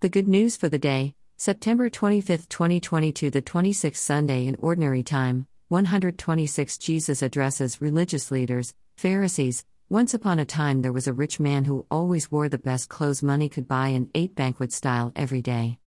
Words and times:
The 0.00 0.08
good 0.08 0.28
news 0.28 0.56
for 0.56 0.68
the 0.68 0.78
day, 0.78 1.16
September 1.38 1.90
25, 1.90 2.48
2022, 2.48 3.30
the 3.30 3.42
26th 3.42 3.96
Sunday 3.96 4.46
in 4.46 4.54
Ordinary 4.60 5.02
Time, 5.02 5.48
126 5.70 6.78
Jesus 6.78 7.20
addresses 7.20 7.82
religious 7.82 8.30
leaders, 8.30 8.74
Pharisees. 8.96 9.64
Once 9.88 10.14
upon 10.14 10.38
a 10.38 10.44
time, 10.44 10.82
there 10.82 10.92
was 10.92 11.08
a 11.08 11.12
rich 11.12 11.40
man 11.40 11.64
who 11.64 11.84
always 11.90 12.30
wore 12.30 12.48
the 12.48 12.58
best 12.58 12.88
clothes 12.88 13.24
money 13.24 13.48
could 13.48 13.66
buy 13.66 13.88
and 13.88 14.08
ate 14.14 14.36
banquet 14.36 14.72
style 14.72 15.10
every 15.16 15.42
day. 15.42 15.80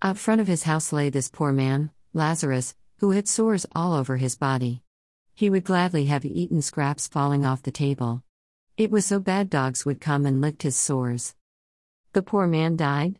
Out 0.00 0.16
front 0.16 0.40
of 0.40 0.46
his 0.46 0.62
house 0.62 0.92
lay 0.92 1.10
this 1.10 1.28
poor 1.28 1.50
man, 1.50 1.90
Lazarus, 2.14 2.76
who 2.98 3.10
had 3.10 3.26
sores 3.26 3.66
all 3.74 3.94
over 3.94 4.16
his 4.16 4.36
body. 4.36 4.84
He 5.34 5.50
would 5.50 5.64
gladly 5.64 6.04
have 6.04 6.24
eaten 6.24 6.62
scraps 6.62 7.08
falling 7.08 7.44
off 7.44 7.64
the 7.64 7.72
table. 7.72 8.22
It 8.76 8.92
was 8.92 9.04
so 9.06 9.18
bad 9.18 9.50
dogs 9.50 9.84
would 9.84 10.00
come 10.00 10.24
and 10.24 10.40
licked 10.40 10.62
his 10.62 10.76
sores. 10.76 11.34
The 12.12 12.22
poor 12.22 12.46
man 12.46 12.76
died. 12.76 13.18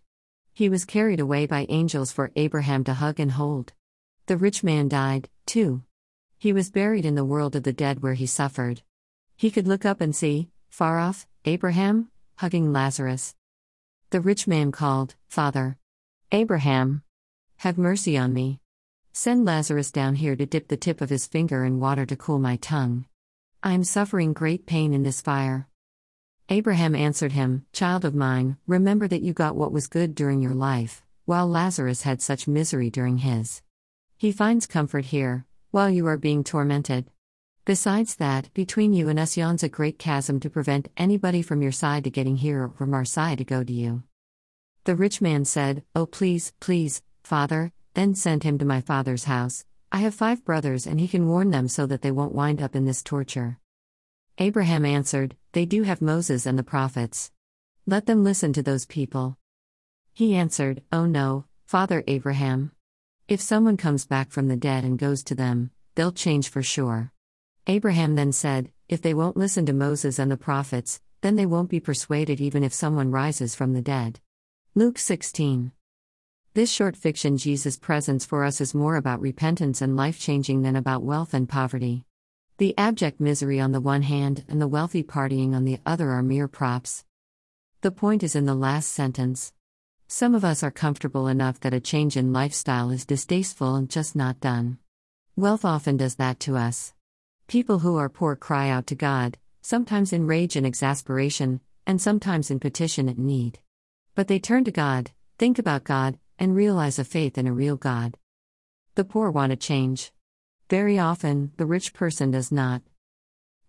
He 0.57 0.70
was 0.70 0.86
carried 0.86 1.20
away 1.20 1.45
by 1.45 1.66
angels 1.68 2.11
for 2.12 2.32
Abraham 2.34 2.82
to 2.85 2.94
hug 2.94 3.21
and 3.21 3.32
hold. 3.32 3.75
The 4.25 4.39
rich 4.39 4.64
man 4.64 4.89
died, 4.89 5.29
too. 5.44 5.82
He 6.39 6.54
was 6.54 6.71
buried 6.71 7.04
in 7.04 7.14
the 7.14 7.26
world 7.26 7.54
of 7.54 7.62
the 7.62 7.75
dead 7.75 8.03
where 8.03 8.14
he 8.14 8.25
suffered. 8.25 8.81
He 9.36 9.50
could 9.50 9.68
look 9.68 9.84
up 9.84 10.00
and 10.00 10.17
see, 10.17 10.48
far 10.71 10.98
off, 10.98 11.26
Abraham, 11.45 12.08
hugging 12.36 12.72
Lazarus. 12.72 13.34
The 14.08 14.22
rich 14.22 14.46
man 14.46 14.72
called, 14.72 15.14
Father. 15.29 15.76
Abraham. 16.32 17.03
Have 17.59 17.76
mercy 17.76 18.17
on 18.17 18.32
me. 18.32 18.61
Send 19.12 19.45
Lazarus 19.45 19.93
down 19.93 20.14
here 20.14 20.36
to 20.36 20.46
dip 20.46 20.68
the 20.68 20.79
tip 20.79 21.03
of 21.03 21.11
his 21.11 21.26
finger 21.26 21.67
in 21.67 21.81
water 21.81 22.07
to 22.07 22.17
cool 22.17 22.39
my 22.39 22.57
tongue. 22.57 23.04
I 23.62 23.75
am 23.75 23.84
suffering 23.84 24.32
great 24.32 24.64
pain 24.64 24.95
in 24.95 25.03
this 25.03 25.20
fire. 25.20 25.68
Abraham 26.49 26.95
answered 26.95 27.32
him, 27.32 27.67
Child 27.73 28.05
of 28.05 28.14
mine, 28.14 28.57
remember 28.68 29.09
that 29.09 29.23
you 29.23 29.32
got 29.32 29.57
what 29.57 29.73
was 29.73 29.89
good 29.89 30.14
during 30.14 30.41
your 30.41 30.54
life, 30.54 31.03
while 31.25 31.49
Lazarus 31.49 32.03
had 32.03 32.23
such 32.23 32.47
misery 32.47 32.89
during 32.89 33.19
his. 33.19 33.62
He 34.17 34.31
finds 34.31 34.65
comfort 34.65 35.07
here, 35.07 35.45
while 35.73 35.91
you 35.91 36.07
are 36.07 36.17
being 36.17 36.45
tormented. 36.45 37.11
Besides 37.65 38.15
that, 38.17 38.55
between 38.55 38.93
you 38.93 39.09
and 39.09 39.19
us 39.19 39.37
yawns 39.37 39.65
a 39.65 39.69
great 39.69 39.98
chasm 39.98 40.39
to 40.39 40.48
prevent 40.48 40.89
anybody 40.97 41.43
from 41.43 41.62
your 41.62 41.73
side 41.73 42.05
to 42.05 42.11
getting 42.11 42.37
here 42.37 42.63
or 42.63 42.69
from 42.69 42.95
our 42.95 43.05
side 43.05 43.39
to 43.39 43.45
go 43.45 43.65
to 43.65 43.73
you. 43.73 44.05
The 44.85 44.95
rich 44.95 45.20
man 45.20 45.45
said, 45.45 45.83
Oh, 45.97 46.07
please, 46.07 46.53
please, 46.61 47.03
Father, 47.25 47.73
then 47.95 48.15
send 48.15 48.45
him 48.45 48.57
to 48.59 48.65
my 48.65 48.81
father's 48.81 49.25
house. 49.25 49.65
I 49.91 49.98
have 49.98 50.15
five 50.15 50.45
brothers 50.45 50.87
and 50.87 51.01
he 51.01 51.09
can 51.09 51.27
warn 51.27 51.51
them 51.51 51.67
so 51.67 51.87
that 51.87 52.03
they 52.03 52.13
won't 52.13 52.37
wind 52.37 52.63
up 52.63 52.77
in 52.77 52.85
this 52.85 53.03
torture. 53.03 53.59
Abraham 54.39 54.84
answered, 54.84 55.34
They 55.53 55.65
do 55.65 55.84
have 55.84 56.03
Moses 56.03 56.45
and 56.45 56.59
the 56.59 56.62
prophets. 56.62 57.33
Let 57.87 58.05
them 58.05 58.23
listen 58.23 58.53
to 58.53 58.62
those 58.62 58.84
people. 58.84 59.39
He 60.12 60.34
answered, 60.34 60.83
Oh 60.92 61.06
no, 61.06 61.47
Father 61.65 62.05
Abraham. 62.06 62.73
If 63.29 63.41
someone 63.41 63.79
comes 63.79 64.05
back 64.05 64.31
from 64.31 64.48
the 64.48 64.57
dead 64.57 64.84
and 64.84 64.98
goes 64.98 65.23
to 65.25 65.34
them, 65.34 65.70
they'll 65.95 66.12
change 66.12 66.51
for 66.51 66.62
sure. 66.62 67.12
Abraham 67.67 68.14
then 68.14 68.31
said, 68.31 68.70
If 68.91 69.01
they 69.01 69.14
won't 69.14 69.39
listen 69.39 69.64
to 69.67 69.73
Moses 69.73 70.19
and 70.19 70.31
the 70.31 70.37
prophets, 70.37 71.01
then 71.23 71.37
they 71.37 71.47
won't 71.47 71.70
be 71.70 71.81
persuaded 71.81 72.39
even 72.39 72.62
if 72.62 72.75
someone 72.75 73.11
rises 73.11 73.55
from 73.55 73.73
the 73.73 73.83
dead. 73.83 74.20
Luke 74.75 74.98
16. 74.98 75.73
This 76.53 76.70
short 76.70 76.95
fiction 76.95 77.39
Jesus 77.39 77.79
presents 77.79 78.27
for 78.27 78.45
us 78.45 78.61
is 78.61 78.75
more 78.75 78.97
about 78.97 79.23
repentance 79.23 79.81
and 79.81 79.97
life 79.97 80.20
changing 80.20 80.61
than 80.61 80.77
about 80.77 81.03
wealth 81.03 81.33
and 81.33 81.48
poverty. 81.48 82.06
The 82.59 82.75
abject 82.79 83.21
misery 83.21 83.61
on 83.61 83.73
the 83.73 83.83
one 83.83 84.01
hand 84.01 84.47
and 84.49 84.62
the 84.62 84.67
wealthy 84.67 85.03
partying 85.03 85.55
on 85.55 85.67
the 85.67 85.79
other 85.85 86.09
are 86.12 86.23
mere 86.23 86.49
props. 86.49 87.05
The 87.83 87.91
point 87.91 88.23
is 88.23 88.35
in 88.35 88.47
the 88.47 88.55
last 88.55 88.93
sentence. 88.93 89.53
Some 90.09 90.35
of 90.35 90.43
us 90.43 90.63
are 90.63 90.71
comfortable 90.71 91.29
enough 91.29 91.61
that 91.61 91.75
a 91.75 91.81
change 91.81 92.17
in 92.17 92.33
lifestyle 92.33 92.91
is 92.91 93.05
distasteful 93.05 93.75
and 93.75 93.91
just 93.91 94.17
not 94.17 94.41
done. 94.41 94.79
Wealth 95.37 95.67
often 95.67 95.98
does 95.98 96.15
that 96.15 96.41
to 96.41 96.57
us. 96.57 96.95
People 97.47 97.81
who 97.81 97.98
are 97.98 98.09
poor 98.09 98.35
cry 98.35 98.70
out 98.70 98.86
to 98.86 98.95
God, 98.95 99.36
sometimes 99.61 100.14
in 100.14 100.27
rage 100.27 100.57
and 100.57 100.67
exasperation, 100.67 101.61
and 101.86 102.01
sometimes 102.01 102.51
in 102.51 102.59
petition 102.59 103.07
and 103.07 103.19
need. 103.19 103.59
But 104.14 104.29
they 104.29 104.39
turn 104.39 104.64
to 104.64 104.70
God, 104.70 105.11
think 105.36 105.59
about 105.59 105.85
God, 105.85 106.19
and 106.39 106.57
realize 106.57 106.98
a 106.98 107.05
faith 107.05 107.36
in 107.36 107.47
a 107.47 107.53
real 107.53 107.77
God. 107.77 108.17
The 108.95 109.05
poor 109.05 109.30
want 109.30 109.53
a 109.53 109.57
change. 109.57 110.11
Very 110.69 110.99
often, 110.99 111.53
the 111.59 111.67
rich 111.67 111.95
person 111.95 112.33
does 112.33 112.51
not. 112.51 112.83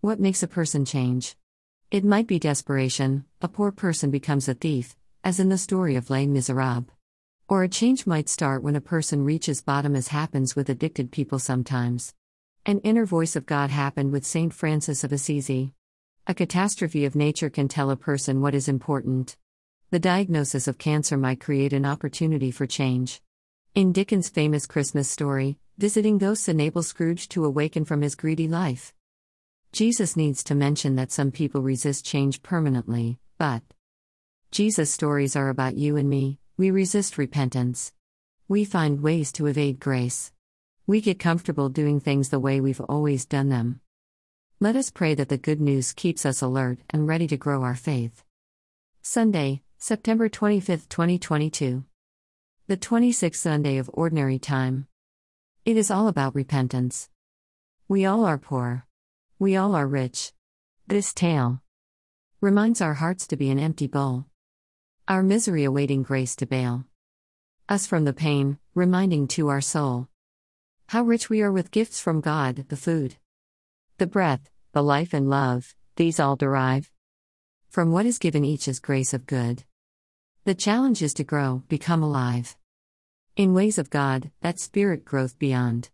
What 0.01 0.19
makes 0.19 0.41
a 0.41 0.47
person 0.47 0.83
change? 0.83 1.35
It 1.91 2.03
might 2.03 2.25
be 2.25 2.39
desperation, 2.39 3.25
a 3.39 3.47
poor 3.47 3.71
person 3.71 4.09
becomes 4.09 4.49
a 4.49 4.55
thief, 4.55 4.95
as 5.23 5.39
in 5.39 5.49
the 5.49 5.59
story 5.59 5.95
of 5.95 6.09
Les 6.09 6.25
Miserables. 6.25 6.85
Or 7.47 7.61
a 7.61 7.69
change 7.69 8.07
might 8.07 8.27
start 8.27 8.63
when 8.63 8.75
a 8.75 8.81
person 8.81 9.23
reaches 9.23 9.61
bottom, 9.61 9.95
as 9.95 10.07
happens 10.07 10.55
with 10.55 10.69
addicted 10.69 11.11
people 11.11 11.37
sometimes. 11.37 12.15
An 12.65 12.79
inner 12.79 13.05
voice 13.05 13.35
of 13.35 13.45
God 13.45 13.69
happened 13.69 14.11
with 14.11 14.25
St. 14.25 14.51
Francis 14.51 15.03
of 15.03 15.11
Assisi. 15.11 15.73
A 16.25 16.33
catastrophe 16.33 17.05
of 17.05 17.15
nature 17.15 17.51
can 17.51 17.67
tell 17.67 17.91
a 17.91 17.95
person 17.95 18.41
what 18.41 18.55
is 18.55 18.67
important. 18.67 19.37
The 19.91 19.99
diagnosis 19.99 20.67
of 20.67 20.79
cancer 20.79 21.15
might 21.15 21.39
create 21.39 21.73
an 21.73 21.85
opportunity 21.85 22.49
for 22.49 22.65
change. 22.65 23.21
In 23.77 23.93
Dickens' 23.93 24.27
famous 24.27 24.65
Christmas 24.65 25.07
story, 25.07 25.59
Visiting 25.77 26.17
ghosts 26.17 26.49
enable 26.49 26.81
Scrooge 26.81 27.29
to 27.29 27.45
awaken 27.45 27.85
from 27.85 28.01
his 28.01 28.15
greedy 28.15 28.47
life. 28.47 28.91
Jesus 29.71 30.17
needs 30.17 30.43
to 30.45 30.55
mention 30.55 30.95
that 30.95 31.11
some 31.11 31.29
people 31.29 31.61
resist 31.61 32.03
change 32.03 32.41
permanently, 32.41 33.19
but 33.37 33.61
Jesus' 34.49 34.89
stories 34.89 35.35
are 35.35 35.49
about 35.49 35.77
you 35.77 35.95
and 35.95 36.09
me, 36.09 36.39
we 36.57 36.71
resist 36.71 37.19
repentance. 37.19 37.93
We 38.47 38.65
find 38.65 39.03
ways 39.03 39.31
to 39.33 39.45
evade 39.45 39.79
grace. 39.79 40.31
We 40.87 40.99
get 40.99 41.19
comfortable 41.19 41.69
doing 41.69 41.99
things 41.99 42.29
the 42.29 42.39
way 42.39 42.59
we've 42.59 42.81
always 42.81 43.27
done 43.27 43.49
them. 43.49 43.81
Let 44.59 44.75
us 44.75 44.89
pray 44.89 45.13
that 45.13 45.29
the 45.29 45.37
good 45.37 45.61
news 45.61 45.93
keeps 45.93 46.25
us 46.25 46.41
alert 46.41 46.79
and 46.89 47.07
ready 47.07 47.27
to 47.27 47.37
grow 47.37 47.61
our 47.61 47.75
faith. 47.75 48.23
Sunday, 49.03 49.61
September 49.77 50.29
25, 50.29 50.89
2022. 50.89 51.83
The 52.69 52.75
26th 52.75 53.35
Sunday 53.35 53.77
of 53.77 53.89
Ordinary 53.93 54.39
Time. 54.39 54.87
It 55.63 55.77
is 55.77 55.89
all 55.89 56.09
about 56.09 56.35
repentance. 56.35 57.09
We 57.87 58.05
all 58.05 58.25
are 58.25 58.37
poor. 58.37 58.85
We 59.39 59.55
all 59.55 59.73
are 59.73 59.87
rich. 59.87 60.33
This 60.85 61.13
tale 61.13 61.61
reminds 62.41 62.81
our 62.81 62.95
hearts 62.95 63.25
to 63.27 63.37
be 63.37 63.49
an 63.51 63.57
empty 63.57 63.87
bowl. 63.87 64.25
Our 65.07 65.23
misery 65.23 65.63
awaiting 65.63 66.03
grace 66.03 66.35
to 66.35 66.45
bail 66.45 66.83
us 67.69 67.87
from 67.87 68.03
the 68.03 68.11
pain, 68.11 68.57
reminding 68.75 69.29
to 69.29 69.47
our 69.47 69.61
soul 69.61 70.09
how 70.87 71.03
rich 71.03 71.29
we 71.29 71.41
are 71.41 71.53
with 71.53 71.71
gifts 71.71 72.01
from 72.01 72.19
God 72.19 72.65
the 72.67 72.75
food, 72.75 73.15
the 73.97 74.07
breath, 74.07 74.49
the 74.73 74.83
life, 74.83 75.13
and 75.13 75.29
love, 75.29 75.73
these 75.95 76.19
all 76.19 76.35
derive 76.35 76.91
from 77.69 77.93
what 77.93 78.05
is 78.05 78.19
given 78.19 78.43
each 78.43 78.67
as 78.67 78.81
grace 78.81 79.13
of 79.13 79.25
good. 79.25 79.63
The 80.47 80.55
challenge 80.55 81.01
is 81.01 81.13
to 81.15 81.25
grow, 81.25 81.63
become 81.67 82.01
alive. 82.01 82.55
In 83.35 83.53
ways 83.53 83.77
of 83.77 83.89
God, 83.89 84.31
that 84.39 84.61
spirit 84.61 85.03
growth 85.03 85.37
beyond 85.37 85.89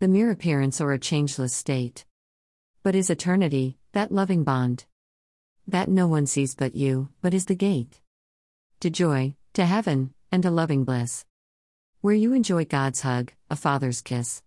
the 0.00 0.08
mere 0.08 0.32
appearance 0.32 0.80
or 0.80 0.90
a 0.90 0.98
changeless 0.98 1.54
state. 1.54 2.04
But 2.82 2.96
is 2.96 3.08
eternity, 3.08 3.78
that 3.92 4.10
loving 4.10 4.42
bond. 4.42 4.86
That 5.68 5.88
no 5.88 6.08
one 6.08 6.26
sees 6.26 6.56
but 6.56 6.74
you, 6.74 7.10
but 7.22 7.32
is 7.32 7.44
the 7.44 7.54
gate 7.54 8.00
to 8.80 8.90
joy, 8.90 9.36
to 9.52 9.64
heaven, 9.64 10.12
and 10.32 10.42
to 10.42 10.50
loving 10.50 10.82
bliss. 10.82 11.24
Where 12.00 12.16
you 12.16 12.32
enjoy 12.32 12.64
God's 12.64 13.02
hug, 13.02 13.30
a 13.48 13.54
father's 13.54 14.00
kiss. 14.00 14.42